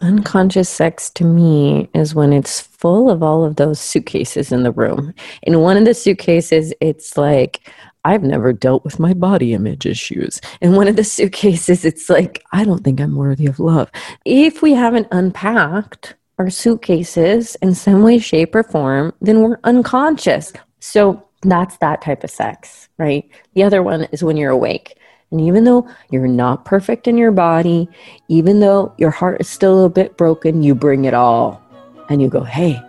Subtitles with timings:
[0.00, 4.72] Unconscious sex to me is when it's full of all of those suitcases in the
[4.72, 5.14] room.
[5.42, 7.70] In one of the suitcases, it's like,
[8.04, 10.40] I've never dealt with my body image issues.
[10.60, 13.90] In one of the suitcases, it's like, I don't think I'm worthy of love.
[14.24, 20.52] If we haven't unpacked our suitcases in some way, shape, or form, then we're unconscious.
[20.80, 23.28] So that's that type of sex, right?
[23.54, 24.97] The other one is when you're awake.
[25.30, 27.86] And even though you're not perfect in your body,
[28.28, 31.62] even though your heart is still a bit broken, you bring it all.
[32.08, 32.80] And you go, hey,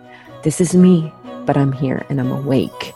[0.42, 1.12] this is me,
[1.44, 2.94] but I'm here and I'm awake.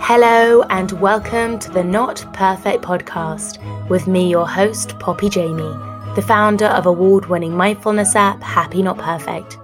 [0.00, 3.58] Hello, and welcome to the Not Perfect podcast
[3.90, 5.76] with me, your host, Poppy Jamie,
[6.14, 9.58] the founder of award winning mindfulness app Happy Not Perfect.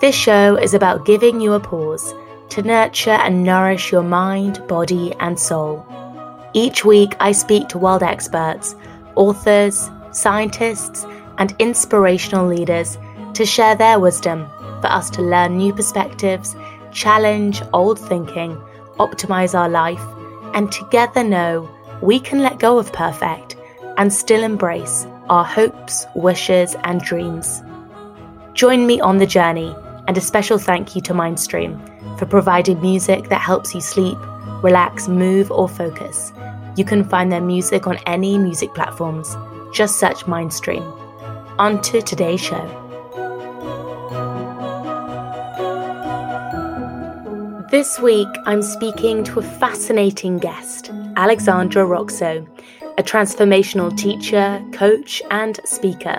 [0.00, 2.14] This show is about giving you a pause
[2.48, 5.86] to nurture and nourish your mind, body, and soul.
[6.52, 8.74] Each week, I speak to world experts,
[9.14, 11.06] authors, scientists,
[11.38, 12.98] and inspirational leaders
[13.34, 14.46] to share their wisdom
[14.80, 16.56] for us to learn new perspectives,
[16.92, 18.56] challenge old thinking,
[18.98, 20.02] optimize our life,
[20.54, 21.70] and together know
[22.02, 23.56] we can let go of perfect
[23.96, 27.62] and still embrace our hopes, wishes, and dreams.
[28.54, 29.74] Join me on the journey,
[30.08, 34.18] and a special thank you to Mindstream for providing music that helps you sleep,
[34.62, 36.32] relax, move, or focus.
[36.76, 39.36] You can find their music on any music platforms.
[39.72, 40.84] Just search Mindstream.
[41.58, 42.66] On to today's show.
[47.70, 52.44] This week, I'm speaking to a fascinating guest, Alexandra Roxo,
[52.98, 56.18] a transformational teacher, coach, and speaker.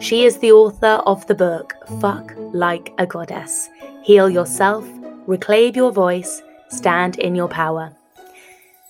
[0.00, 3.68] She is the author of the book Fuck Like a Goddess
[4.02, 4.88] Heal Yourself,
[5.26, 7.92] Reclaim Your Voice, Stand in Your Power.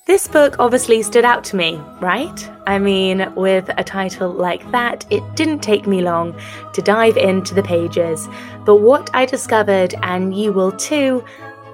[0.07, 2.51] This book obviously stood out to me, right?
[2.67, 6.39] I mean, with a title like that, it didn't take me long
[6.75, 8.29] to dive into the pages.
[8.65, 11.25] But what I discovered, and you will too,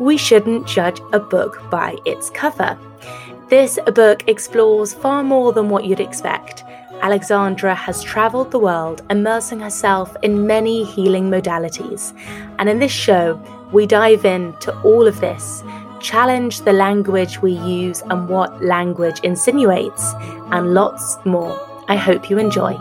[0.01, 2.79] we shouldn't judge a book by its cover.
[3.51, 6.65] This book explores far more than what you'd expect.
[7.03, 12.17] Alexandra has traveled the world, immersing herself in many healing modalities.
[12.59, 13.39] And in this show,
[13.73, 15.63] we dive into all of this,
[16.03, 20.13] challenge the language we use and what language insinuates,
[20.51, 21.59] and lots more.
[21.89, 22.75] I hope you enjoy.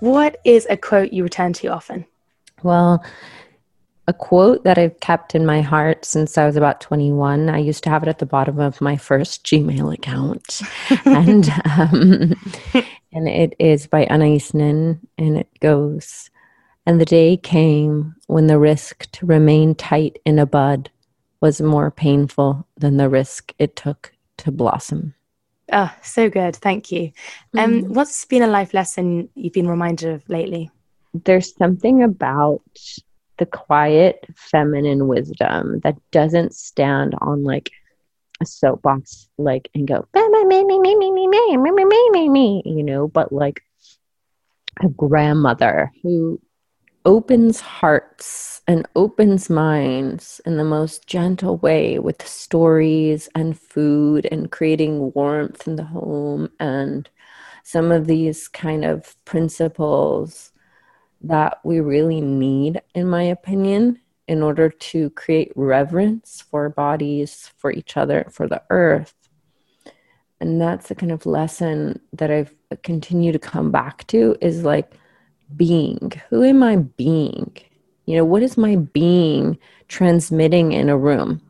[0.00, 2.04] What is a quote you return to often?
[2.64, 3.04] Well,
[4.08, 7.48] a quote that I've kept in my heart since I was about 21.
[7.48, 10.60] I used to have it at the bottom of my first Gmail account.
[11.04, 12.34] and um,
[13.12, 16.30] and it is by Anais Nin, and it goes,
[16.84, 20.90] And the day came when the risk to remain tight in a bud
[21.40, 25.14] was more painful than the risk it took to blossom.
[25.72, 26.56] Oh, so good.
[26.56, 27.12] Thank you.
[27.56, 30.70] Um, What's been a life lesson you've been reminded of lately?
[31.14, 32.62] There's something about
[33.38, 37.70] the quiet feminine wisdom that doesn't stand on like
[38.40, 41.84] a soapbox like and go me me me me me me me me me me
[41.84, 43.62] me me me you know but like
[44.82, 46.40] a grandmother who
[47.04, 54.52] opens hearts and opens minds in the most gentle way with stories and food and
[54.52, 57.08] creating warmth in the home and
[57.64, 60.52] some of these kind of principles
[61.20, 67.70] that we really need, in my opinion, in order to create reverence for bodies, for
[67.70, 69.14] each other, for the earth.
[70.40, 74.94] And that's the kind of lesson that I've continued to come back to is like
[75.56, 76.12] being.
[76.30, 77.56] Who am I being?
[78.06, 79.58] You know, what is my being
[79.88, 81.40] transmitting in a room?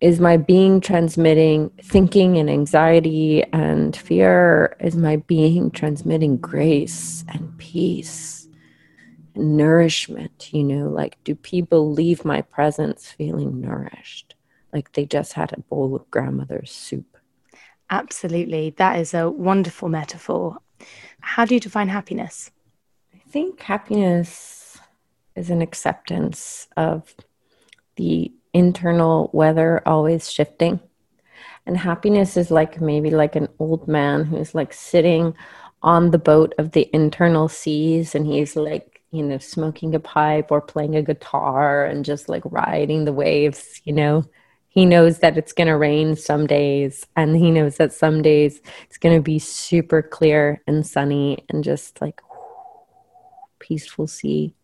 [0.00, 4.76] Is my being transmitting thinking and anxiety and fear?
[4.80, 8.48] Is my being transmitting grace and peace
[9.34, 10.52] and nourishment?
[10.52, 14.34] You know, like, do people leave my presence feeling nourished?
[14.72, 17.18] Like they just had a bowl of grandmother's soup.
[17.90, 18.70] Absolutely.
[18.70, 20.58] That is a wonderful metaphor.
[21.20, 22.50] How do you define happiness?
[23.32, 24.78] I think happiness
[25.34, 27.14] is an acceptance of
[27.96, 30.80] the internal weather always shifting.
[31.64, 35.34] And happiness is like maybe like an old man who's like sitting
[35.82, 40.50] on the boat of the internal seas and he's like, you know, smoking a pipe
[40.50, 44.26] or playing a guitar and just like riding the waves, you know.
[44.68, 48.60] He knows that it's going to rain some days and he knows that some days
[48.84, 52.20] it's going to be super clear and sunny and just like
[53.62, 54.54] peaceful sea.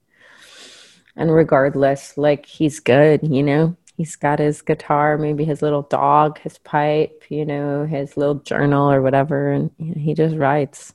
[1.17, 3.77] And regardless like he's good you know?
[3.97, 8.91] He's got his guitar maybe his little dog his pipe you know his little journal
[8.91, 10.93] or whatever and he just writes.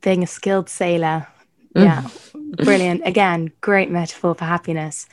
[0.00, 1.26] Being a skilled sailor.
[1.74, 1.84] Mm.
[2.56, 5.06] Brilliant again great metaphor for happiness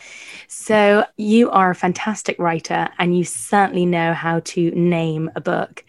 [0.48, 5.84] so you are a fantastic writer and you certainly know how to name a book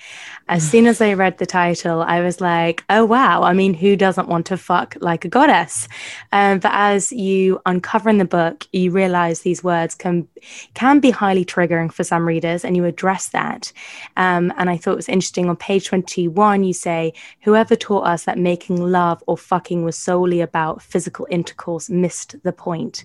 [0.49, 3.43] as soon as I read the title, I was like, oh, wow.
[3.43, 5.89] I mean, who doesn't want to fuck like a goddess?
[6.31, 10.29] Um, but as you uncover in the book, you realize these words can,
[10.75, 13.73] can be highly triggering for some readers, and you address that.
[14.17, 18.25] Um, and I thought it was interesting on page 21, you say, whoever taught us
[18.25, 23.05] that making love or fucking was solely about physical intercourse missed the point.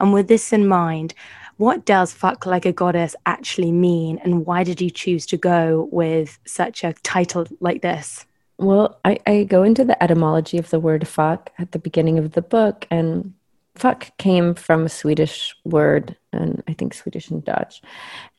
[0.00, 1.14] And with this in mind,
[1.58, 5.88] what does fuck like a goddess actually mean, and why did you choose to go
[5.90, 8.26] with such a title like this?
[8.58, 12.32] Well, I, I go into the etymology of the word fuck at the beginning of
[12.32, 13.32] the book, and
[13.74, 17.82] fuck came from a Swedish word, and I think Swedish and Dutch.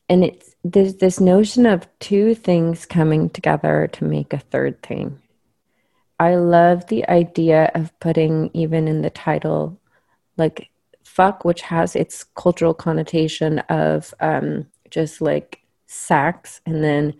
[0.08, 5.18] And it's there's this notion of two things coming together to make a third thing.
[6.20, 9.80] I love the idea of putting even in the title
[10.36, 10.70] like
[11.04, 17.14] fuck, which has its cultural connotation of um, just like sex, and then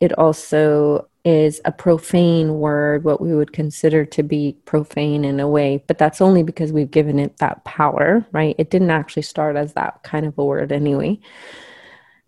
[0.00, 5.48] it also is a profane word, what we would consider to be profane in a
[5.48, 8.54] way, but that's only because we've given it that power, right?
[8.58, 11.18] It didn't actually start as that kind of a word anyway.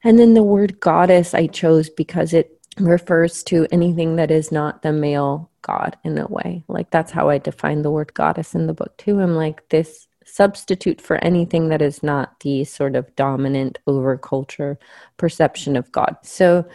[0.02, 4.82] And then the word goddess I chose because it refers to anything that is not
[4.82, 6.64] the male god in a way.
[6.68, 9.20] Like that's how I define the word goddess in the book too.
[9.20, 14.78] I'm like, this substitute for anything that is not the sort of dominant over culture
[15.16, 16.16] perception of God.
[16.22, 16.66] So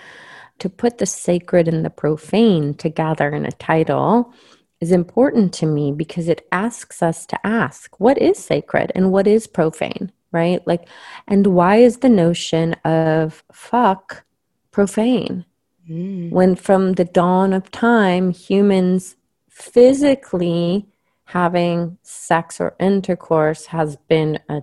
[0.59, 4.33] to put the sacred and the profane together in a title
[4.79, 9.27] is important to me because it asks us to ask what is sacred and what
[9.27, 10.65] is profane, right?
[10.65, 10.87] Like,
[11.27, 14.23] and why is the notion of fuck
[14.71, 15.45] profane?
[15.91, 16.31] Mm.
[16.31, 19.17] When from the dawn of time, humans
[19.49, 20.87] physically
[21.25, 24.61] having sex or intercourse has been a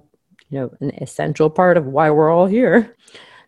[0.50, 2.94] you know an essential part of why we're all here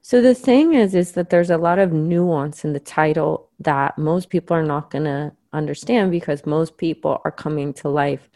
[0.03, 3.97] so the thing is is that there's a lot of nuance in the title that
[3.99, 8.29] most people are not going to understand because most people are coming to life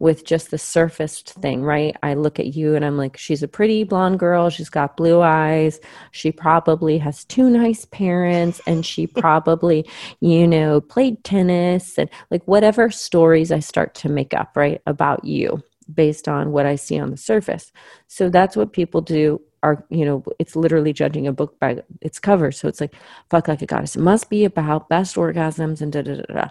[0.00, 1.94] with just the surfaced thing, right?
[2.02, 4.48] I look at you and I'm like, she's a pretty blonde girl.
[4.48, 5.78] She's got blue eyes.
[6.10, 9.88] She probably has two nice parents and she probably,
[10.20, 15.24] you know, played tennis and like whatever stories I start to make up, right, about
[15.24, 15.62] you
[15.94, 17.70] based on what I see on the surface.
[18.08, 22.18] So that's what people do are you know it's literally judging a book by its
[22.18, 22.94] cover so it's like
[23.28, 26.48] fuck like a goddess it must be about best orgasms and da da da da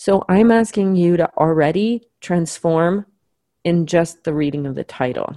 [0.00, 3.04] so I'm asking you to already transform
[3.64, 5.36] in just the reading of the title.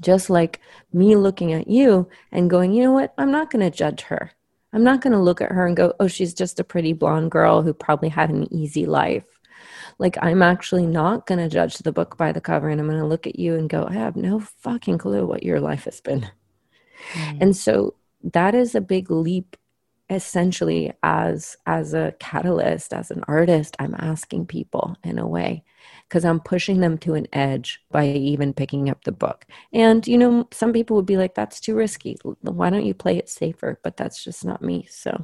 [0.00, 0.60] Just like
[0.92, 3.12] me looking at you and going, you know what?
[3.18, 4.30] I'm not going to judge her.
[4.72, 7.32] I'm not going to look at her and go, oh, she's just a pretty blonde
[7.32, 9.24] girl who probably had an easy life.
[9.98, 13.00] Like, I'm actually not going to judge the book by the cover and I'm going
[13.00, 16.00] to look at you and go, I have no fucking clue what your life has
[16.00, 16.30] been.
[17.14, 17.38] Mm.
[17.40, 19.56] And so that is a big leap
[20.10, 25.62] essentially as as a catalyst as an artist i'm asking people in a way
[26.08, 29.46] because i'm pushing them to an edge by even picking up the book.
[29.72, 32.16] And you know some people would be like that's too risky.
[32.42, 33.78] Why don't you play it safer?
[33.82, 35.22] But that's just not me so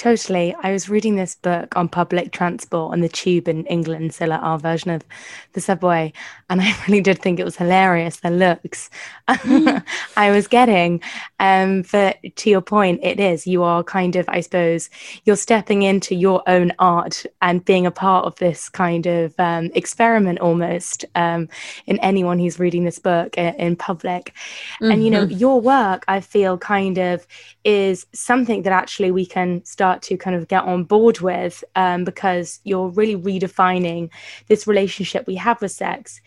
[0.00, 0.54] Totally.
[0.62, 4.40] I was reading this book on public transport on the tube in England, so like
[4.40, 5.04] our version of
[5.52, 6.14] the subway,
[6.48, 8.88] and I really did think it was hilarious the looks
[9.28, 9.84] mm.
[10.16, 11.02] I was getting.
[11.38, 14.88] Um, but to your point, it is you are kind of, I suppose,
[15.24, 19.70] you're stepping into your own art and being a part of this kind of um,
[19.74, 21.46] experiment almost um,
[21.84, 24.32] in anyone who's reading this book in, in public.
[24.80, 24.92] Mm-hmm.
[24.92, 25.36] And you know, mm-hmm.
[25.36, 27.26] your work, I feel, kind of
[27.64, 32.04] is something that actually we can start to kind of get on board with um,
[32.04, 34.10] because you're really redefining
[34.48, 36.20] this relationship we have with sex.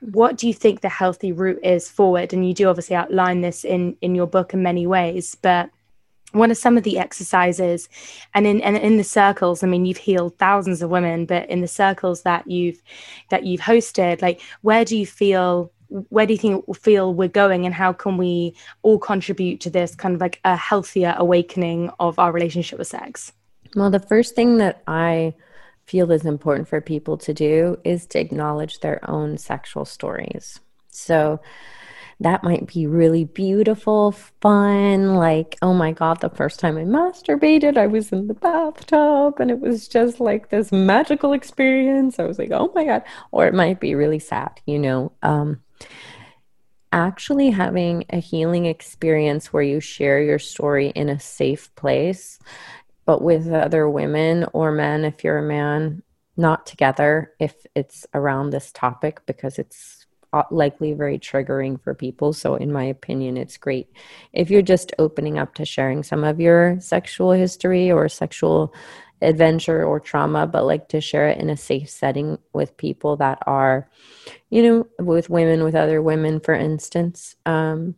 [0.00, 2.32] What do you think the healthy route is forward?
[2.32, 5.70] And you do obviously outline this in in your book in many ways but
[6.32, 7.88] what are some of the exercises?
[8.34, 11.60] And in and in the circles i mean you've healed thousands of women but in
[11.60, 12.82] the circles that you've
[13.30, 17.64] that you've hosted like where do you feel where do you think feel we're going
[17.64, 22.18] and how can we all contribute to this kind of like a healthier awakening of
[22.18, 23.32] our relationship with sex
[23.74, 25.34] well the first thing that i
[25.86, 31.40] feel is important for people to do is to acknowledge their own sexual stories so
[32.20, 35.16] that might be really beautiful, fun.
[35.16, 39.50] Like, oh my God, the first time I masturbated, I was in the bathtub and
[39.50, 42.18] it was just like this magical experience.
[42.18, 43.02] I was like, oh my God.
[43.32, 45.12] Or it might be really sad, you know.
[45.22, 45.60] Um,
[46.92, 52.38] actually having a healing experience where you share your story in a safe place,
[53.04, 56.02] but with other women or men, if you're a man,
[56.36, 62.32] not together if it's around this topic because it's uh, likely very triggering for people.
[62.32, 63.88] So, in my opinion, it's great
[64.32, 68.74] if you're just opening up to sharing some of your sexual history or sexual
[69.22, 73.38] adventure or trauma, but like to share it in a safe setting with people that
[73.46, 73.88] are,
[74.50, 77.36] you know, with women, with other women, for instance.
[77.46, 77.94] Um,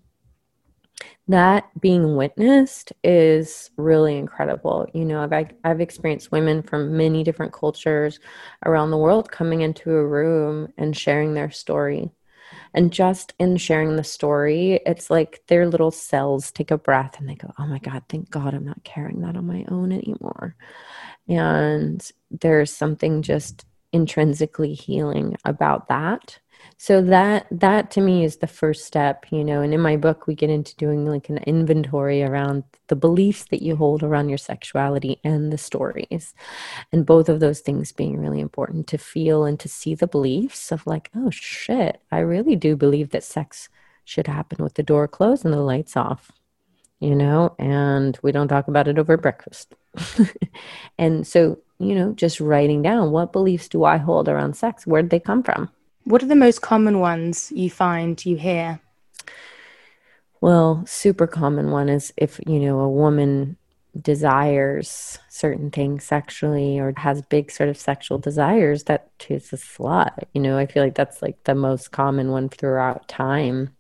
[1.29, 4.87] that being witnessed is really incredible.
[4.95, 8.19] You know, I've I've experienced women from many different cultures
[8.65, 12.11] around the world coming into a room and sharing their story.
[12.75, 17.29] And just in sharing the story, it's like their little cells take a breath and
[17.29, 20.55] they go, "Oh my god, thank God I'm not carrying that on my own anymore."
[21.29, 26.39] And there's something just intrinsically healing about that.
[26.77, 30.27] So that that to me is the first step, you know, and in my book
[30.27, 34.39] we get into doing like an inventory around the beliefs that you hold around your
[34.39, 36.35] sexuality and the stories.
[36.93, 40.71] And both of those things being really important to feel and to see the beliefs
[40.73, 43.69] of like, oh shit, I really do believe that sex
[44.05, 46.33] should happen with the door closed and the lights off
[47.01, 49.75] you know, and we don't talk about it over breakfast.
[50.99, 54.87] and so, you know, just writing down what beliefs do I hold around sex?
[54.87, 55.71] Where did they come from?
[56.09, 58.81] What are the most common ones you find you hear?
[60.41, 63.59] Well, super common one is if, you know, a woman
[64.01, 70.13] desires certain things sexually or has big sort of sexual desires that she's a slut.
[70.33, 73.77] You know, I feel like that's like the most common one throughout time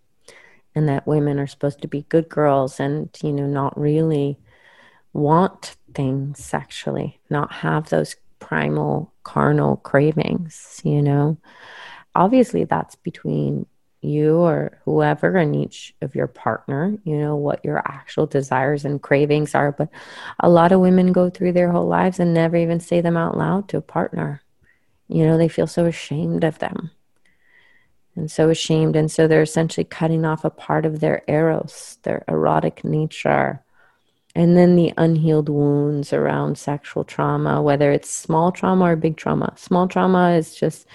[0.74, 4.38] and that women are supposed to be good girls and you know not really
[5.14, 11.36] want things sexually not have those primal carnal cravings you know
[12.18, 13.66] obviously that's between
[14.00, 19.02] you or whoever and each of your partner you know what your actual desires and
[19.02, 19.88] cravings are but
[20.40, 23.36] a lot of women go through their whole lives and never even say them out
[23.36, 24.40] loud to a partner
[25.08, 26.90] you know they feel so ashamed of them
[28.18, 28.96] and so ashamed.
[28.96, 33.62] And so they're essentially cutting off a part of their eros, their erotic nature.
[34.38, 39.52] And then the unhealed wounds around sexual trauma, whether it's small trauma or big trauma.
[39.56, 40.86] Small trauma is just,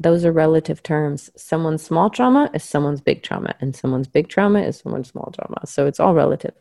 [0.00, 1.30] those are relative terms.
[1.36, 5.64] Someone's small trauma is someone's big trauma, and someone's big trauma is someone's small trauma.
[5.64, 6.54] So it's all relative.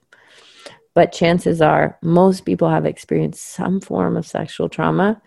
[0.93, 5.19] But chances are, most people have experienced some form of sexual trauma.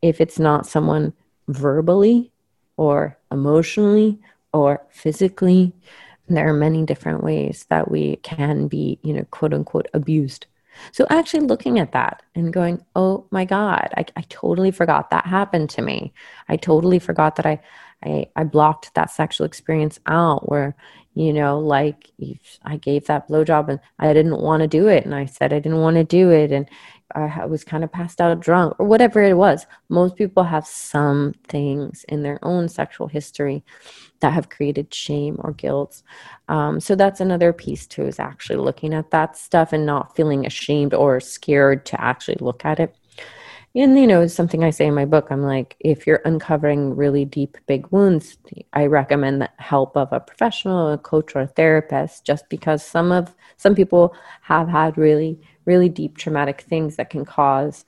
[0.00, 1.12] If it's not someone
[1.46, 2.32] verbally
[2.78, 4.18] or emotionally
[4.54, 5.74] or physically.
[6.28, 10.46] There are many different ways that we can be, you know, quote unquote, abused.
[10.92, 15.26] So actually looking at that and going, oh my God, I, I totally forgot that
[15.26, 16.12] happened to me.
[16.48, 17.60] I totally forgot that I,
[18.02, 20.74] I, I blocked that sexual experience out where,
[21.14, 22.10] you know, like
[22.64, 25.04] I gave that blowjob and I didn't want to do it.
[25.04, 26.52] And I said I didn't want to do it.
[26.52, 26.68] And
[27.14, 29.66] I was kind of passed out drunk or whatever it was.
[29.88, 33.64] Most people have some things in their own sexual history
[34.20, 36.02] that have created shame or guilt.
[36.48, 40.46] Um, so that's another piece too, is actually looking at that stuff and not feeling
[40.46, 42.96] ashamed or scared to actually look at it.
[43.76, 47.24] And, you know, something I say in my book, I'm like, if you're uncovering really
[47.24, 48.38] deep, big wounds,
[48.72, 53.10] I recommend the help of a professional, a coach, or a therapist, just because some
[53.10, 57.84] of, some people have had really, really deep traumatic things that can cause,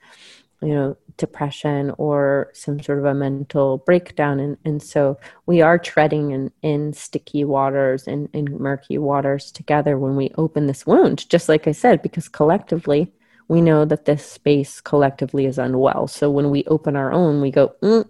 [0.61, 4.39] you know, depression or some sort of a mental breakdown.
[4.39, 9.51] And, and so we are treading in, in sticky waters and in, in murky waters
[9.51, 13.11] together when we open this wound, just like I said, because collectively,
[13.47, 16.07] we know that this space collectively is unwell.
[16.07, 18.07] So when we open our own, we go, mm,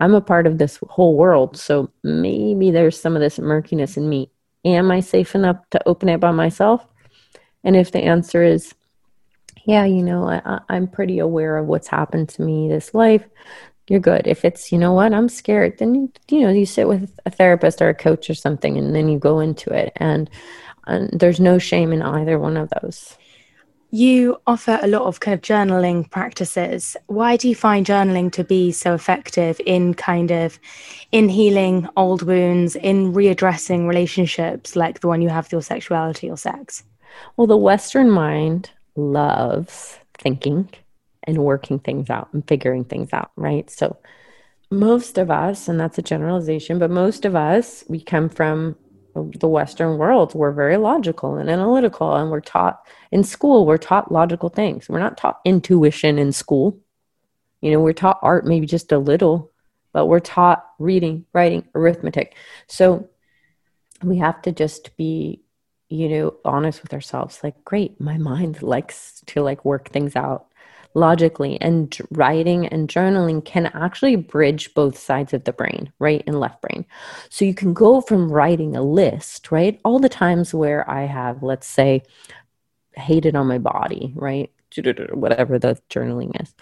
[0.00, 1.56] I'm a part of this whole world.
[1.56, 4.30] So maybe there's some of this murkiness in me.
[4.64, 6.84] Am I safe enough to open it by myself?
[7.62, 8.74] And if the answer is,
[9.66, 13.24] yeah, you know, I, I'm pretty aware of what's happened to me this life,
[13.88, 14.26] you're good.
[14.26, 17.30] If it's, you know what, I'm scared, then, you, you know, you sit with a
[17.30, 19.92] therapist or a coach or something and then you go into it.
[19.96, 20.30] And,
[20.86, 23.18] and there's no shame in either one of those.
[23.90, 26.96] You offer a lot of kind of journaling practices.
[27.06, 30.60] Why do you find journaling to be so effective in kind of
[31.10, 36.30] in healing old wounds, in readdressing relationships like the one you have with your sexuality
[36.30, 36.84] or sex?
[37.36, 40.68] Well, the Western mind loves thinking
[41.24, 43.68] and working things out and figuring things out, right?
[43.70, 43.96] So
[44.70, 48.76] most of us, and that's a generalization, but most of us, we come from
[49.14, 54.12] the Western world, we're very logical and analytical, and we're taught in school, we're taught
[54.12, 54.88] logical things.
[54.88, 56.78] We're not taught intuition in school.
[57.62, 59.52] You know, we're taught art maybe just a little,
[59.92, 62.34] but we're taught reading, writing, arithmetic.
[62.66, 63.08] So
[64.02, 65.40] we have to just be,
[65.88, 67.40] you know, honest with ourselves.
[67.42, 70.46] Like, great, my mind likes to like work things out
[70.94, 76.40] logically and writing and journaling can actually bridge both sides of the brain right and
[76.40, 76.86] left brain
[77.28, 81.42] so you can go from writing a list right all the times where i have
[81.42, 82.02] let's say
[82.94, 84.50] hated on my body right
[85.12, 86.54] whatever the journaling is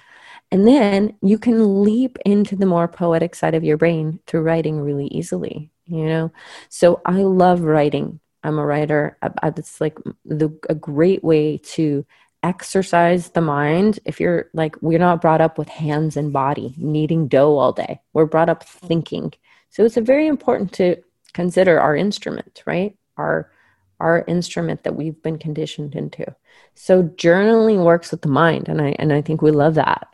[0.50, 4.80] and then you can leap into the more poetic side of your brain through writing
[4.80, 6.32] really easily you know
[6.68, 9.16] so i love writing i'm a writer.
[9.42, 12.06] It's like the, a great way to
[12.42, 17.26] exercise the mind if you're like we're not brought up with hands and body kneading
[17.26, 18.00] dough all day.
[18.12, 19.32] We're brought up thinking.
[19.70, 21.02] So it's a very important to
[21.32, 22.96] consider our instrument right?
[23.16, 23.50] Our
[23.98, 26.26] our instrument that we've been conditioned into.
[26.74, 30.08] So journaling works with the mind and i and i think we love that.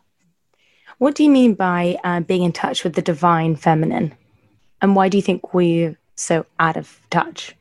[0.98, 4.14] What do you mean by uh, being in touch with the divine feminine?
[4.82, 7.56] And why do you think we're so out of touch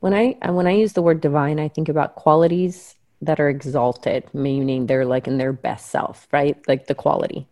[0.00, 3.48] when i uh, when i use the word divine i think about qualities that are
[3.48, 6.56] exalted, meaning they're like in their best self, right?
[6.68, 7.46] Like the quality.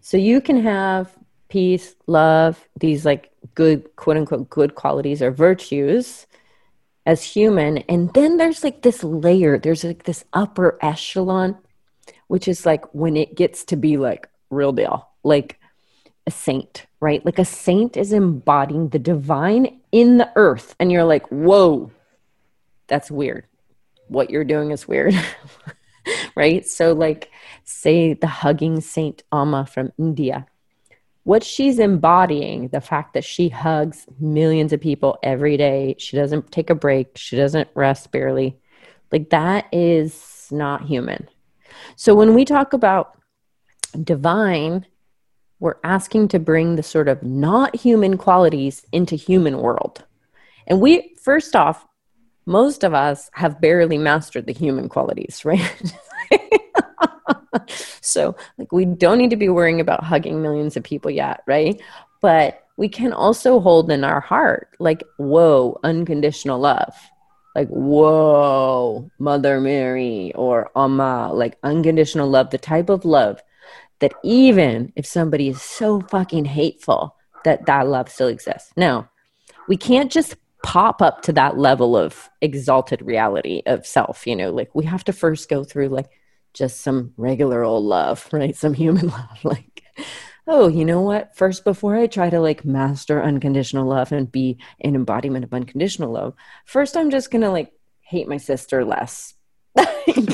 [0.00, 1.16] So you can have
[1.48, 6.26] peace, love, these like good, quote unquote, good qualities or virtues
[7.06, 7.78] as human.
[7.78, 11.56] And then there's like this layer, there's like this upper echelon,
[12.26, 15.60] which is like when it gets to be like real deal, like
[16.26, 17.24] a saint, right?
[17.24, 20.74] Like a saint is embodying the divine in the earth.
[20.78, 21.90] And you're like, whoa,
[22.88, 23.46] that's weird
[24.08, 25.14] what you're doing is weird.
[26.36, 26.66] right?
[26.66, 27.30] So, like,
[27.64, 30.46] say the hugging Saint Amma from India.
[31.24, 36.52] What she's embodying, the fact that she hugs millions of people every day, she doesn't
[36.52, 38.58] take a break, she doesn't rest barely,
[39.10, 41.28] like, that is not human.
[41.96, 43.16] So, when we talk about
[44.02, 44.86] divine,
[45.60, 50.04] we're asking to bring the sort of not human qualities into human world.
[50.66, 51.86] And we, first off,
[52.46, 55.92] most of us have barely mastered the human qualities, right?
[58.00, 61.80] so, like, we don't need to be worrying about hugging millions of people yet, right?
[62.20, 66.94] But we can also hold in our heart, like, whoa, unconditional love.
[67.54, 73.40] Like, whoa, Mother Mary or Amma, like unconditional love, the type of love
[74.00, 78.72] that even if somebody is so fucking hateful, that that love still exists.
[78.76, 79.10] Now,
[79.68, 84.50] we can't just pop up to that level of exalted reality of self you know
[84.50, 86.08] like we have to first go through like
[86.54, 88.56] just some regular old love right?
[88.56, 89.82] Some human love like
[90.46, 91.36] oh you know what?
[91.36, 96.12] First before i try to like master unconditional love and be an embodiment of unconditional
[96.12, 99.34] love first i'm just gonna like hate my sister less.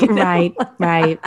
[0.03, 1.19] Right right.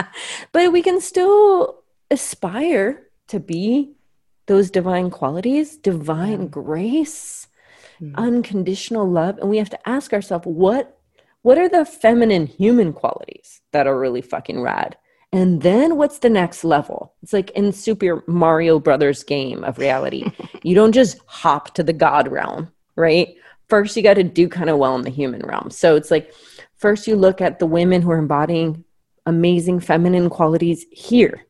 [0.51, 1.82] But we can still
[2.13, 3.93] aspire to be
[4.45, 7.47] those divine qualities divine grace
[7.99, 8.15] mm-hmm.
[8.15, 10.97] unconditional love and we have to ask ourselves what
[11.41, 14.95] what are the feminine human qualities that are really fucking rad
[15.33, 17.15] And then what's the next level?
[17.23, 20.31] It's like in Super Mario Brothers game of reality.
[20.63, 23.35] you don't just hop to the God realm, right?
[23.67, 25.71] First, you got to do kind of well in the human realm.
[25.71, 26.31] So it's like,
[26.75, 28.83] first, you look at the women who are embodying
[29.25, 31.47] amazing feminine qualities here.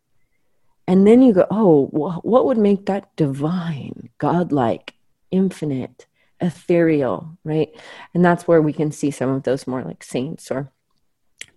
[0.88, 4.94] And then you go, oh, what would make that divine, godlike,
[5.32, 6.08] infinite,
[6.42, 7.70] ethereal, right?
[8.14, 10.72] And that's where we can see some of those more like saints or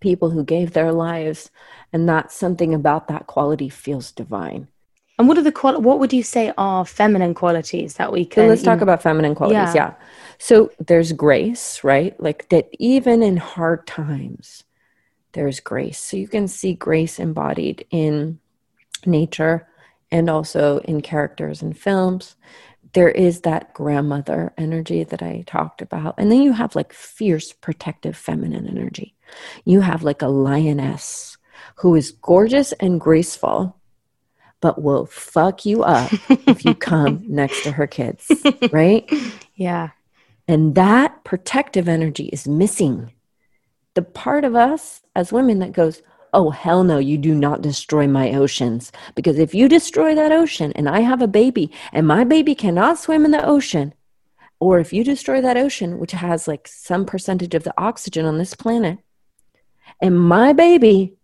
[0.01, 1.51] people who gave their lives.
[1.93, 4.69] And that something about that quality feels divine.
[5.19, 8.45] And what are the qual- what would you say are feminine qualities that we can
[8.45, 9.93] so let's talk about feminine qualities, yeah.
[9.93, 9.95] yeah.
[10.39, 12.19] So there's grace, right?
[12.21, 14.65] Like that even in hard times,
[15.33, 15.99] there's grace.
[15.99, 18.41] So you can see grace embodied in
[19.07, 19.69] nature
[20.11, 22.37] and also in characters in films.
[22.93, 26.15] There is that grandmother energy that I talked about.
[26.19, 29.15] And then you have like fierce, protective feminine energy.
[29.65, 31.37] You have like a lioness
[31.77, 33.77] who is gorgeous and graceful,
[34.61, 38.31] but will fuck you up if you come next to her kids,
[38.73, 39.11] right?
[39.59, 39.93] Yeah.
[40.47, 43.11] And that protective energy is missing.
[43.95, 46.03] The part of us as women that goes,
[46.37, 48.93] Oh, hell no, you do not destroy my oceans.
[49.15, 52.99] Because if you destroy that ocean and I have a baby and my baby cannot
[52.99, 53.95] swim in the ocean,
[54.61, 58.37] or if you destroy that ocean, which has like some percentage of the oxygen on
[58.37, 58.99] this planet,
[59.99, 61.15] and my baby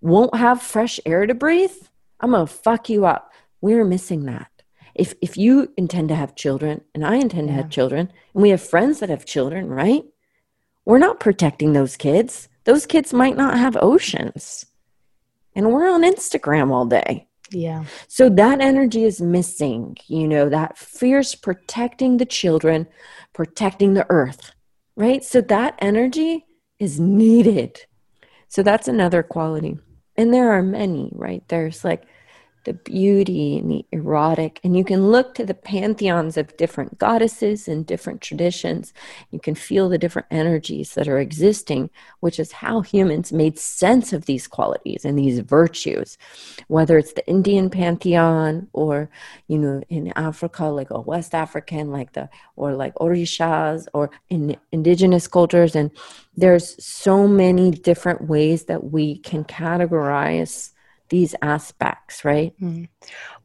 [0.00, 1.74] won't have fresh air to breathe,
[2.20, 3.32] I'm to fuck you up.
[3.60, 4.52] We're missing that.
[4.94, 7.56] If, if you intend to have children and I intend yeah.
[7.56, 10.04] to have children and we have friends that have children, right?
[10.84, 14.66] We're not protecting those kids those kids might not have oceans.
[15.54, 17.26] And we're on Instagram all day.
[17.50, 17.84] Yeah.
[18.06, 22.86] So that energy is missing, you know, that fierce protecting the children,
[23.32, 24.52] protecting the earth,
[24.94, 25.24] right?
[25.24, 26.46] So that energy
[26.78, 27.80] is needed.
[28.48, 29.78] So that's another quality.
[30.16, 31.42] And there are many, right?
[31.48, 32.04] There's like
[32.64, 34.60] the beauty and the erotic.
[34.62, 38.92] And you can look to the pantheons of different goddesses and different traditions.
[39.30, 44.12] You can feel the different energies that are existing, which is how humans made sense
[44.12, 46.18] of these qualities and these virtues.
[46.68, 49.08] Whether it's the Indian pantheon or,
[49.48, 54.56] you know, in Africa, like a West African, like the, or like Orishas or in
[54.72, 55.74] indigenous cultures.
[55.74, 55.90] And
[56.36, 60.72] there's so many different ways that we can categorize
[61.10, 62.54] these aspects, right?
[62.60, 62.88] Mm.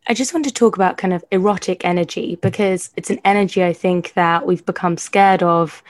[0.07, 3.73] I just want to talk about kind of erotic energy because it's an energy I
[3.73, 5.83] think that we've become scared of.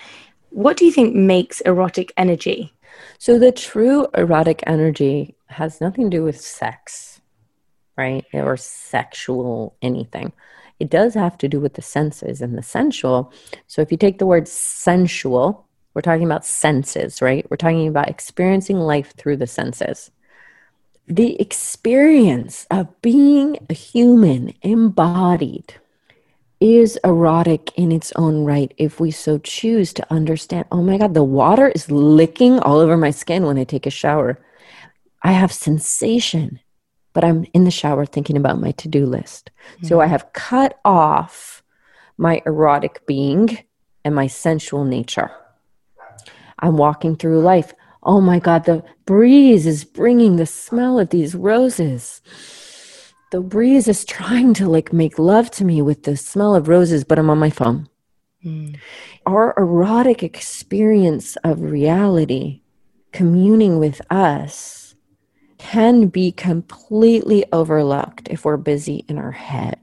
[0.50, 2.74] What do you think makes erotic energy?
[3.20, 7.20] So, the true erotic energy has nothing to do with sex,
[7.98, 8.26] right?
[8.34, 10.32] Or sexual anything.
[10.80, 13.34] It does have to do with the senses and the sensual.
[13.68, 17.46] So, if you take the word sensual, we're talking about senses, right?
[17.50, 20.12] We're talking about experiencing life through the senses
[21.08, 25.76] the experience of being a human embodied
[26.60, 31.14] is erotic in its own right if we so choose to understand oh my god
[31.14, 34.40] the water is licking all over my skin when i take a shower.
[35.22, 36.60] I have sensation
[37.14, 39.52] but i'm in the shower thinking about my to-do list.
[39.76, 39.88] Mm-hmm.
[39.88, 41.62] so i have cut off
[42.18, 43.60] my erotic being
[44.04, 45.32] and my sensual nature.
[46.60, 47.74] I'm walking through life
[48.06, 52.22] oh my God, the breeze is bringing the smell of these roses.
[53.32, 57.04] The breeze is trying to like make love to me with the smell of roses,
[57.04, 57.90] but I'm on my phone.
[58.46, 58.78] Mm.
[59.26, 62.62] Our erotic experience of reality
[63.12, 64.96] communing with us
[65.58, 69.80] can be completely overlooked if we're busy in our head.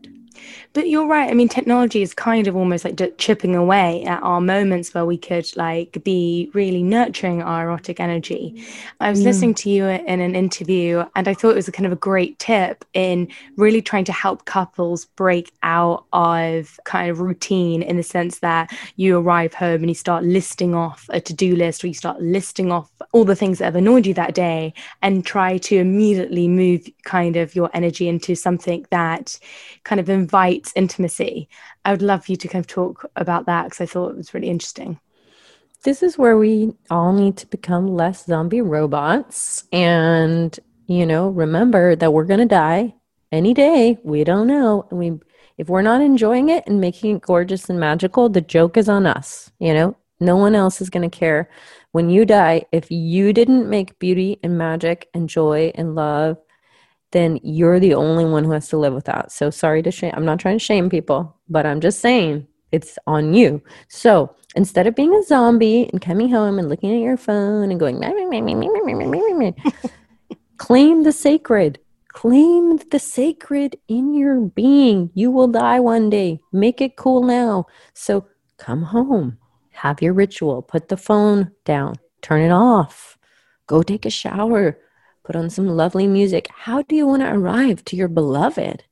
[0.75, 1.31] But you're right.
[1.31, 5.19] I mean, technology is kind of almost like chipping away at our moments where we
[5.19, 8.65] could like be really nurturing our erotic energy.
[8.99, 9.25] I was mm.
[9.25, 11.97] listening to you in an interview and I thought it was a kind of a
[11.97, 17.99] great tip in really trying to help couples break out of kind of routine in
[17.99, 21.89] the sense that you arrive home and you start listing off a to-do list or
[21.89, 25.59] you start listing off all the things that have annoyed you that day and try
[25.59, 29.39] to immediately move kind of your energy into something that
[29.85, 31.49] kind of invites intimacy.
[31.85, 34.17] I would love for you to kind of talk about that because I thought it
[34.17, 35.01] was really interesting.
[35.83, 41.97] This is where we all need to become less zombie robots and, you know, remember
[41.97, 42.95] that we're going to die
[43.33, 43.99] any day.
[44.05, 44.87] We don't know.
[44.93, 45.19] We
[45.59, 49.07] if we're not enjoying it and making it gorgeous and magical, the joke is on
[49.07, 49.97] us, you know?
[50.19, 51.51] No one else is going to care.
[51.91, 56.39] When you die, if you didn't make beauty and magic and joy and love
[57.13, 59.31] then you're the only one who has to live with that.
[59.31, 60.13] So sorry to shame.
[60.15, 63.63] I'm not trying to shame people, but I'm just saying it's on you.
[63.89, 67.79] So instead of being a zombie and coming home and looking at your phone and
[67.79, 68.01] going,
[70.57, 71.79] Claim the sacred.
[72.09, 75.11] Claim the sacred in your being.
[75.15, 76.41] You will die one day.
[76.53, 77.67] Make it cool now.
[77.95, 78.27] So
[78.59, 79.39] come home,
[79.71, 83.19] have your ritual, put the phone down, turn it off,
[83.67, 84.79] go take a shower,
[85.25, 86.49] put on some lovely music.
[86.55, 88.85] How do you want to arrive to your beloved?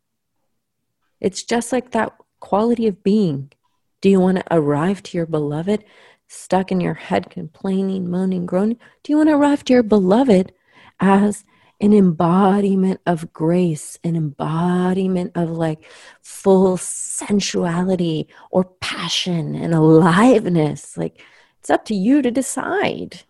[1.20, 3.52] It's just like that quality of being.
[4.00, 5.84] Do you want to arrive to your beloved
[6.28, 8.78] stuck in your head, complaining, moaning, groaning?
[9.02, 10.52] Do you want to arrive to your beloved
[11.00, 11.44] as
[11.80, 15.82] an embodiment of grace, an embodiment of like
[16.22, 20.96] full sensuality or passion and aliveness?
[20.96, 21.20] Like
[21.58, 23.22] it's up to you to decide.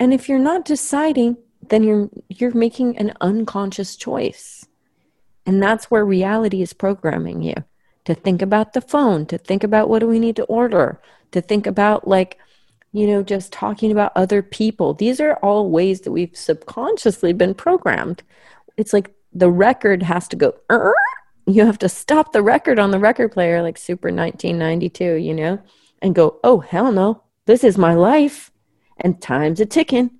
[0.00, 1.36] And if you're not deciding,
[1.68, 4.66] then you're you're making an unconscious choice.
[5.44, 7.54] And that's where reality is programming you
[8.04, 11.00] to think about the phone, to think about what do we need to order,
[11.32, 12.38] to think about like,
[12.92, 14.94] you know, just talking about other people.
[14.94, 18.22] These are all ways that we've subconsciously been programmed.
[18.76, 20.94] It's like the record has to go, Arr!
[21.46, 25.62] you have to stop the record on the record player, like Super 1992, you know,
[26.02, 28.50] and go, oh, hell no, this is my life.
[28.98, 30.10] And time's a ticking.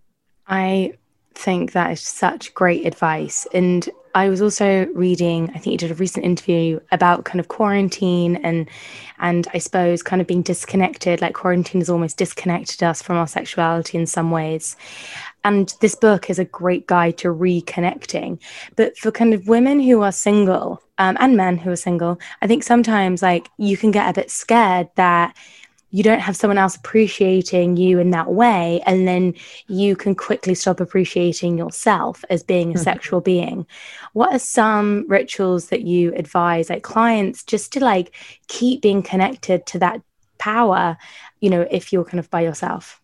[0.47, 0.93] I
[1.37, 3.47] think that is such great advice.
[3.53, 7.49] And I was also reading, I think you did a recent interview about kind of
[7.49, 8.67] quarantine and
[9.19, 13.27] and I suppose kind of being disconnected, like quarantine has almost disconnected us from our
[13.27, 14.77] sexuality in some ways.
[15.45, 18.41] And this book is a great guide to reconnecting.
[18.75, 22.47] But for kind of women who are single um, and men who are single, I
[22.47, 25.37] think sometimes like you can get a bit scared that
[25.97, 29.33] you don't have someone else appreciating you in that way and then
[29.67, 32.83] you can quickly stop appreciating yourself as being a mm-hmm.
[32.83, 33.67] sexual being
[34.13, 38.15] what are some rituals that you advise like clients just to like
[38.47, 40.03] keep being connected to that
[40.37, 40.99] power
[41.41, 43.01] you know if you're kind of by yourself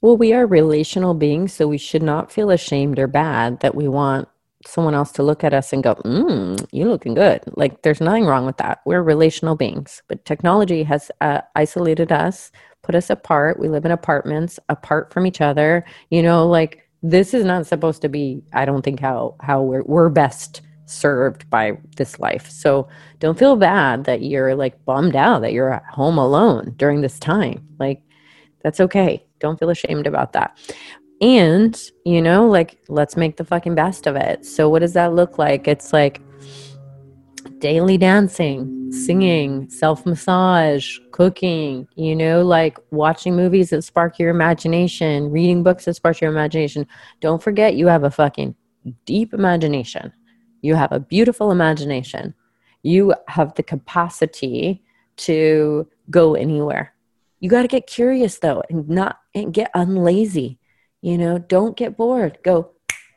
[0.00, 3.86] well we are relational beings so we should not feel ashamed or bad that we
[3.86, 4.28] want
[4.68, 7.42] someone else to look at us and go, mm, you're looking good.
[7.56, 8.80] Like there's nothing wrong with that.
[8.84, 12.52] We're relational beings, but technology has uh, isolated us,
[12.82, 13.58] put us apart.
[13.58, 15.84] We live in apartments apart from each other.
[16.10, 19.84] You know, like this is not supposed to be, I don't think how, how we're,
[19.84, 22.50] we're best served by this life.
[22.50, 27.00] So don't feel bad that you're like bummed out that you're at home alone during
[27.00, 27.66] this time.
[27.78, 28.02] Like
[28.62, 29.24] that's okay.
[29.38, 30.58] Don't feel ashamed about that
[31.20, 34.44] and you know like let's make the fucking best of it.
[34.44, 35.66] So what does that look like?
[35.66, 36.20] It's like
[37.58, 45.30] daily dancing singing self massage cooking you know like watching movies that spark your imagination
[45.30, 46.86] reading books that spark your imagination.
[47.20, 48.54] Don't forget you have a fucking
[49.04, 50.12] deep imagination.
[50.62, 52.34] You have a beautiful imagination.
[52.82, 54.82] You have the capacity
[55.18, 56.94] to go anywhere.
[57.40, 60.57] You got to get curious though and not and get unlazy
[61.00, 62.38] you know, don't get bored.
[62.42, 62.72] Go,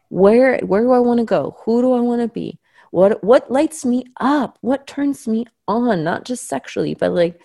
[0.10, 1.58] where where do I want to go?
[1.66, 2.60] Who do I want to be?
[2.92, 4.58] What what lights me up?
[4.62, 6.04] What turns me on?
[6.04, 7.42] Not just sexually, but like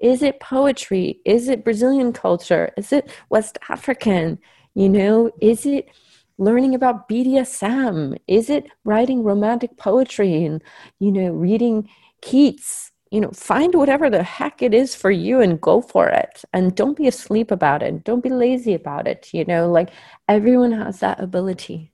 [0.00, 1.20] is it poetry?
[1.24, 2.72] Is it Brazilian culture?
[2.76, 4.38] Is it West African?
[4.74, 5.90] You know, is it
[6.38, 8.16] learning about BDSM?
[8.26, 10.62] Is it writing romantic poetry and,
[10.98, 11.88] you know, reading
[12.22, 12.89] Keats?
[13.10, 16.44] You know, find whatever the heck it is for you and go for it.
[16.52, 18.04] And don't be asleep about it.
[18.04, 19.30] Don't be lazy about it.
[19.32, 19.90] You know, like
[20.28, 21.92] everyone has that ability.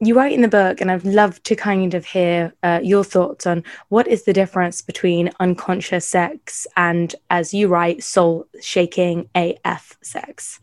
[0.00, 3.46] You write in the book, and I'd love to kind of hear uh, your thoughts
[3.46, 9.96] on what is the difference between unconscious sex and, as you write, soul shaking AF
[10.02, 10.60] sex.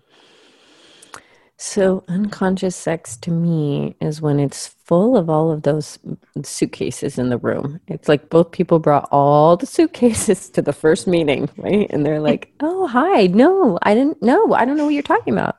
[1.58, 5.98] So, unconscious sex to me is when it's full of all of those
[6.44, 7.80] suitcases in the room.
[7.88, 11.88] It's like both people brought all the suitcases to the first meeting, right?
[11.90, 13.26] And they're like, oh, hi.
[13.26, 14.54] No, I didn't know.
[14.54, 15.58] I don't know what you're talking about.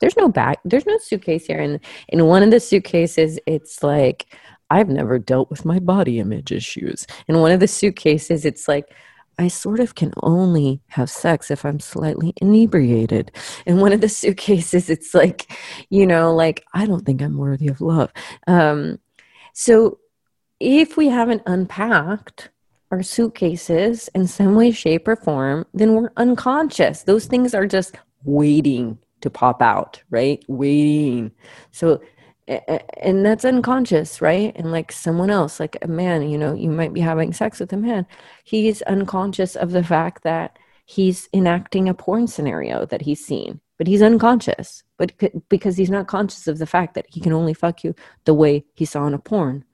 [0.00, 1.60] There's no bag, there's no suitcase here.
[1.60, 4.26] And in one of the suitcases, it's like,
[4.68, 7.06] I've never dealt with my body image issues.
[7.26, 8.92] In one of the suitcases, it's like,
[9.38, 13.32] I sort of can only have sex if I'm slightly inebriated.
[13.66, 15.50] In one of the suitcases, it's like,
[15.90, 18.12] you know, like, I don't think I'm worthy of love.
[18.46, 18.98] Um,
[19.52, 19.98] so
[20.60, 22.50] if we haven't unpacked
[22.90, 27.02] our suitcases in some way, shape, or form, then we're unconscious.
[27.02, 30.44] Those things are just waiting to pop out, right?
[30.48, 31.32] Waiting.
[31.72, 32.00] So
[32.46, 34.54] and that's unconscious right?
[34.56, 37.72] And like someone else like a man you know you might be having sex with
[37.72, 38.06] a man.
[38.44, 43.86] He's unconscious of the fact that he's enacting a porn scenario that he's seen but
[43.86, 44.82] he's unconscious.
[44.96, 45.12] But
[45.48, 48.64] because he's not conscious of the fact that he can only fuck you the way
[48.74, 49.64] he saw in a porn.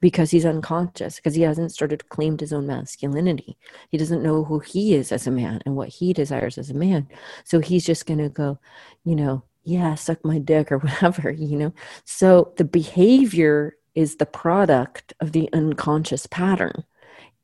[0.00, 3.56] Because he's unconscious because he hasn't started to claim his own masculinity.
[3.88, 6.74] He doesn't know who he is as a man and what he desires as a
[6.74, 7.08] man.
[7.44, 8.58] So he's just going to go
[9.04, 11.74] you know yeah, suck my dick or whatever, you know?
[12.04, 16.84] So the behavior is the product of the unconscious pattern.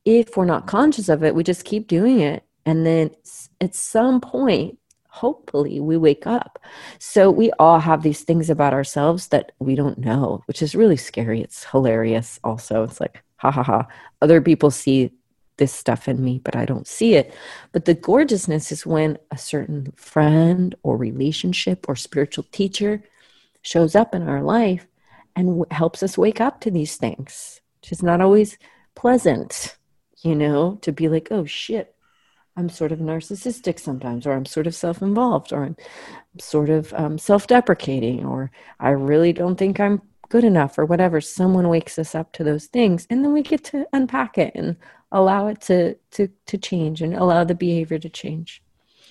[0.04, 2.44] If we're not conscious of it, we just keep doing it.
[2.66, 3.10] And then
[3.60, 4.78] at some point,
[5.08, 6.58] hopefully, we wake up.
[6.98, 10.96] So we all have these things about ourselves that we don't know, which is really
[10.96, 11.40] scary.
[11.40, 12.84] It's hilarious also.
[12.84, 13.86] It's like, ha ha ha.
[14.22, 15.12] Other people see
[15.60, 17.32] this stuff in me, but I don't see it.
[17.70, 23.04] But the gorgeousness is when a certain friend or relationship or spiritual teacher
[23.62, 24.88] shows up in our life
[25.36, 28.58] and w- helps us wake up to these things, which is not always
[28.96, 29.76] pleasant,
[30.22, 31.94] you know, to be like, oh shit,
[32.56, 35.76] I'm sort of narcissistic sometimes, or I'm sort of self involved, or I'm
[36.38, 41.20] sort of um, self deprecating, or I really don't think I'm good enough, or whatever.
[41.20, 44.76] Someone wakes us up to those things, and then we get to unpack it and
[45.12, 48.62] allow it to to to change and allow the behavior to change.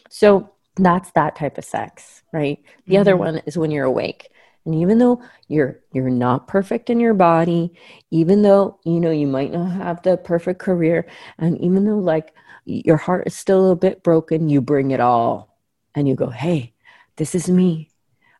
[0.10, 2.62] So that's that type of sex right?
[2.86, 3.02] The mm-hmm.
[3.02, 4.30] other one is when you're awake.
[4.66, 7.74] And even though you're you're not perfect in your body
[8.12, 11.08] even though you know you might not have the perfect career
[11.40, 15.58] and even though like your heart is still a bit broken you bring it all
[15.96, 16.74] and you go hey
[17.16, 17.90] this is me.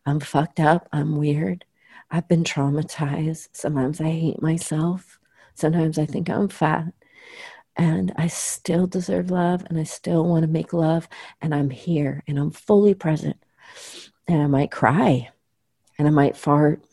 [0.06, 0.88] I'm fucked up.
[0.92, 1.64] I'm weird
[2.10, 5.18] i've been traumatized sometimes i hate myself
[5.54, 6.92] sometimes i think i'm fat
[7.76, 11.08] and I still deserve love and I still want to make love
[11.40, 13.36] and I'm here and I'm fully present.
[14.28, 15.30] And I might cry
[15.98, 16.84] and I might fart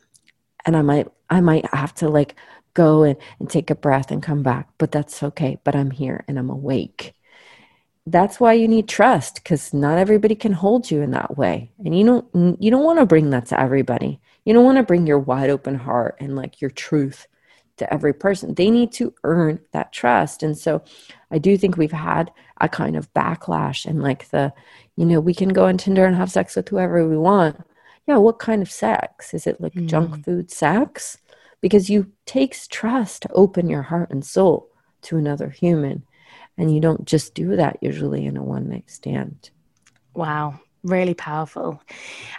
[0.65, 2.35] and I might I might have to like
[2.73, 5.57] go and, and take a breath and come back, but that's okay.
[5.63, 7.13] But I'm here and I'm awake.
[8.05, 11.69] That's why you need trust because not everybody can hold you in that way.
[11.83, 14.21] And you don't you don't want to bring that to everybody.
[14.47, 17.27] You don't want to bring your wide open heart and like your truth
[17.75, 18.53] to every person.
[18.53, 20.41] They need to earn that trust.
[20.41, 20.81] And so
[21.29, 22.31] I do think we've had
[22.61, 24.53] a kind of backlash and like the,
[24.95, 27.61] you know, we can go on Tinder and have sex with whoever we want.
[28.07, 29.33] Yeah, what kind of sex?
[29.33, 29.85] Is it like mm.
[29.85, 31.17] junk food sex?
[31.59, 34.69] Because you takes trust to open your heart and soul
[35.01, 36.05] to another human.
[36.57, 39.49] And you don't just do that usually in a one night stand.
[40.13, 41.81] Wow really powerful.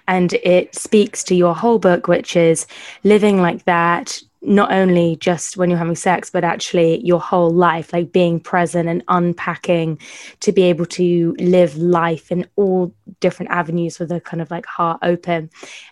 [0.07, 2.67] And it speaks to your whole book, which is
[3.05, 7.93] living like that, not only just when you're having sex, but actually your whole life,
[7.93, 9.99] like being present and unpacking
[10.41, 14.65] to be able to live life in all different avenues with a kind of like
[14.65, 15.51] heart open.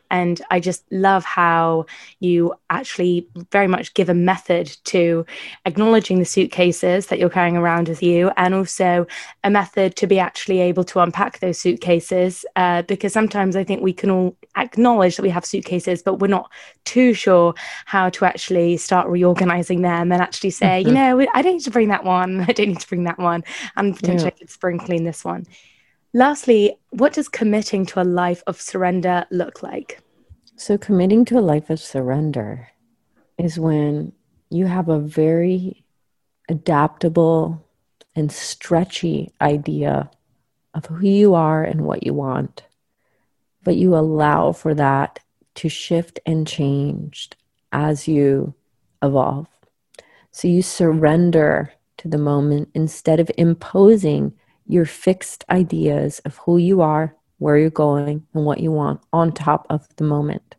[0.09, 1.87] And I just love how
[2.21, 5.27] you actually very much give a method to
[5.65, 9.07] acknowledging the suitcases that you're carrying around with you, and also
[9.43, 12.45] a method to be actually able to unpack those suitcases.
[12.55, 16.29] Uh, because sometimes I think we can all acknowledge that we have suitcases, but we're
[16.29, 16.49] not
[16.85, 17.55] too sure
[17.87, 20.88] how to actually start reorganizing them and actually say, mm-hmm.
[20.88, 23.18] you know, I don't need to bring that one, I don't need to bring that
[23.18, 23.44] one,
[23.77, 24.35] and potentially yeah.
[24.37, 25.46] I could sprinkle in this one.
[26.12, 30.01] Lastly, what does committing to a life of surrender look like?
[30.57, 32.68] So, committing to a life of surrender
[33.37, 34.12] is when
[34.49, 35.85] you have a very
[36.49, 37.62] adaptable
[38.14, 40.11] and stretchy idea
[40.72, 42.62] of who you are and what you want,
[43.62, 45.18] but you allow for that
[45.57, 47.31] to shift and change
[47.77, 48.55] as you
[49.03, 49.47] evolve.
[50.33, 54.33] So, you surrender to the moment instead of imposing
[54.67, 59.31] your fixed ideas of who you are, where you're going, and what you want on
[59.31, 60.57] top of the moment.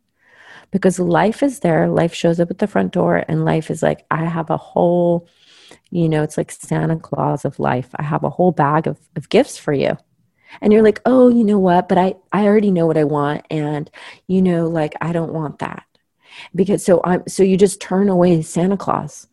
[0.72, 4.06] Because life is there, life shows up at the front door, and life is like,
[4.12, 5.28] I have a whole,
[5.90, 7.90] you know, it's like Santa Claus of life.
[7.96, 9.98] I have a whole bag of, of gifts for you.
[10.62, 11.90] And you're like, oh, you know what?
[11.90, 13.46] But I, I already know what I want.
[13.50, 13.90] And,
[14.28, 15.84] you know, like, I don't want that.
[16.56, 19.28] Because so I'm, so you just turn away Santa Claus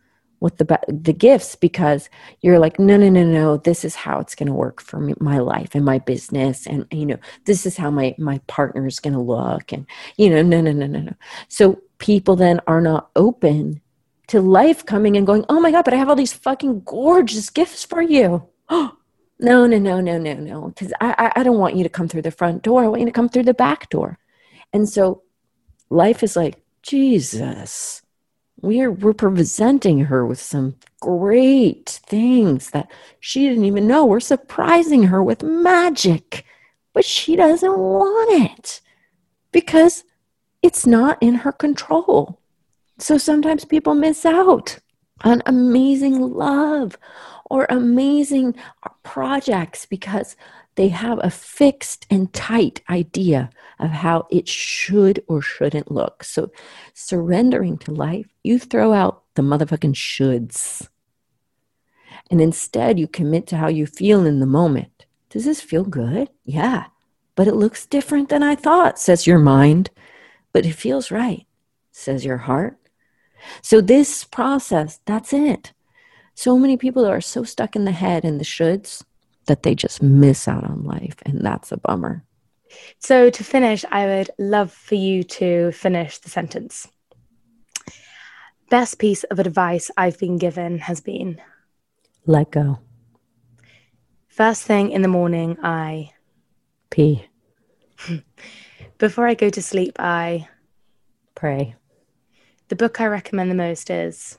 [0.45, 2.11] with the the gifts because
[2.43, 5.14] you're like no no no no this is how it's going to work for me,
[5.19, 9.01] my life and my business and you know this is how my my partner is
[9.01, 9.87] going to look and
[10.19, 11.14] you know no no no no no
[11.49, 13.81] so people then are not open
[14.27, 17.49] to life coming and going oh my god but i have all these fucking gorgeous
[17.49, 21.85] gifts for you no no no no no no because I, I don't want you
[21.85, 24.19] to come through the front door i want you to come through the back door
[24.75, 25.23] and so
[25.88, 28.03] life is like jesus
[28.64, 34.07] we're we're presenting her with some great things that she didn't even know.
[34.07, 36.47] We're surprising her with magic,
[36.94, 38.81] but she doesn't want it
[39.53, 40.05] because
[40.62, 42.40] it's not in her control.
[42.99, 44.79] So sometimes people miss out
[45.25, 46.97] on amazing love
[47.51, 48.55] or amazing
[49.03, 50.37] projects because
[50.77, 56.25] they have a fixed and tight idea of how it should or shouldn't look.
[56.25, 56.51] So,
[56.95, 60.89] surrendering to life, you throw out the motherfucking shoulds.
[62.31, 65.07] And instead, you commit to how you feel in the moment.
[65.31, 66.31] Does this feel good?
[66.45, 66.87] Yeah.
[67.37, 69.91] but it looks different than I thought, says your mind.
[70.53, 71.47] But it feels right,
[71.91, 72.79] says your heart.
[73.62, 75.72] So, this process, that's it.
[76.35, 79.05] So many people are so stuck in the head and the shoulds
[79.47, 81.16] that they just miss out on life.
[81.24, 82.24] And that's a bummer.
[82.99, 86.88] So, to finish, I would love for you to finish the sentence.
[88.70, 91.40] Best piece of advice I've been given has been
[92.26, 92.78] let go.
[94.28, 96.12] First thing in the morning, I
[96.90, 97.26] pee.
[98.99, 100.49] Before I go to sleep, I
[101.34, 101.76] pray.
[102.68, 104.38] The book I recommend the most is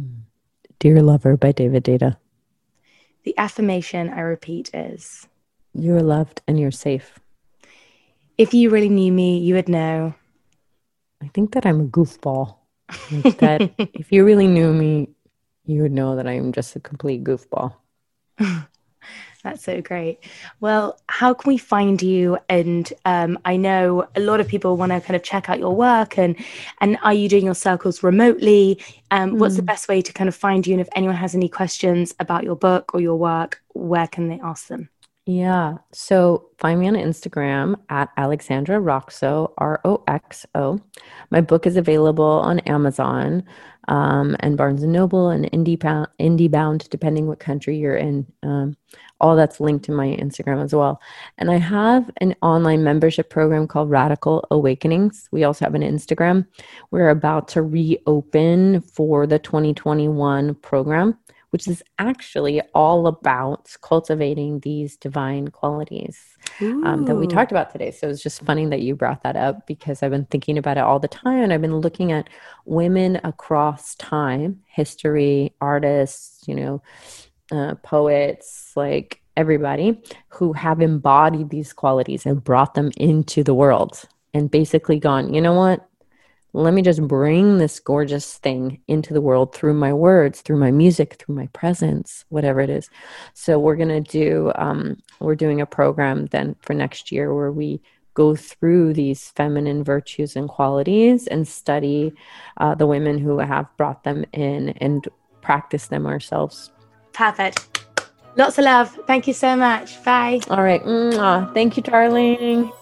[0.00, 0.20] mm.
[0.78, 2.18] Dear Lover by David Deida.
[3.24, 5.26] The affirmation I repeat is
[5.74, 7.18] You're loved and you're safe.
[8.36, 10.14] If you really knew me, you would know.
[11.22, 12.56] I think that I'm a goofball.
[13.38, 15.08] that if you really knew me,
[15.64, 17.74] you would know that I am just a complete goofball.
[19.44, 20.20] That's so great.
[20.60, 22.38] Well, how can we find you?
[22.48, 25.76] And um, I know a lot of people want to kind of check out your
[25.76, 26.18] work.
[26.18, 26.34] And
[26.80, 28.82] and are you doing your circles remotely?
[29.10, 29.38] Um, mm.
[29.38, 29.66] What's the hmm.
[29.66, 30.72] best way to kind of find you?
[30.72, 34.40] And if anyone has any questions about your book or your work, where can they
[34.40, 34.88] ask them?
[35.26, 35.78] Yeah.
[35.92, 40.78] So find me on Instagram at Alexandra Roxo, R O X O.
[41.30, 43.42] My book is available on Amazon
[43.88, 45.78] um, and Barnes and Noble and indie
[46.20, 48.26] indie bound, depending what country you're in.
[48.42, 48.76] Um,
[49.18, 51.00] all that's linked in my Instagram as well.
[51.38, 55.28] And I have an online membership program called Radical Awakenings.
[55.32, 56.46] We also have an Instagram.
[56.90, 61.16] We're about to reopen for the 2021 program
[61.54, 67.92] which is actually all about cultivating these divine qualities um, that we talked about today.
[67.92, 70.80] So it's just funny that you brought that up because I've been thinking about it
[70.80, 71.44] all the time.
[71.44, 72.28] And I've been looking at
[72.64, 76.82] women across time, history, artists, you know,
[77.52, 84.02] uh, poets, like everybody who have embodied these qualities and brought them into the world
[84.34, 85.88] and basically gone, you know what?
[86.54, 90.70] Let me just bring this gorgeous thing into the world through my words through my
[90.70, 92.88] music through my presence whatever it is.
[93.34, 97.52] So we're going to do um, we're doing a program then for next year where
[97.52, 97.82] we
[98.14, 102.12] go through these feminine virtues and qualities and study
[102.58, 105.08] uh, the women who have brought them in and
[105.40, 106.70] practice them ourselves.
[107.12, 107.84] Perfect.
[108.36, 108.96] Lots of love.
[109.08, 110.02] Thank you so much.
[110.04, 110.40] Bye.
[110.48, 110.82] All right.
[111.52, 112.72] Thank you darling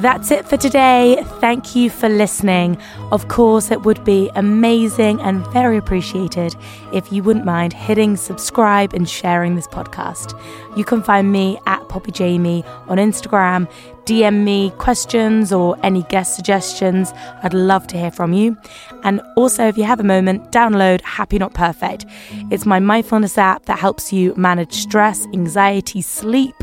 [0.00, 1.22] that's it for today.
[1.40, 2.78] Thank you for listening.
[3.12, 6.56] Of course, it would be amazing and very appreciated
[6.92, 10.38] if you wouldn't mind hitting subscribe and sharing this podcast.
[10.76, 13.70] You can find me at Poppy Jamie on Instagram.
[14.06, 17.12] DM me questions or any guest suggestions.
[17.42, 18.56] I'd love to hear from you.
[19.04, 22.06] And also, if you have a moment, download Happy Not Perfect.
[22.50, 26.56] It's my mindfulness app that helps you manage stress, anxiety, sleep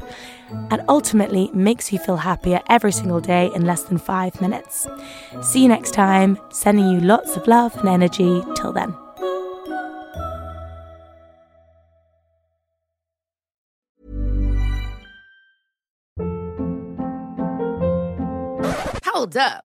[0.50, 4.88] and ultimately makes you feel happier every single day in less than five minutes.
[5.42, 8.42] See you next time, sending you lots of love and energy.
[8.56, 8.96] Till then.
[19.04, 19.67] Hold up.